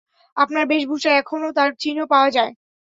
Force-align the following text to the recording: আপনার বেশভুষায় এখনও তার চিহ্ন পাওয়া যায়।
আপনার 0.37 0.63
বেশভুষায় 0.67 1.19
এখনও 1.19 1.49
তার 1.57 1.69
চিহ্ন 1.81 1.99
পাওয়া 2.11 2.29
যায়। 2.31 2.51